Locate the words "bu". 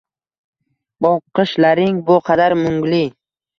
2.09-2.19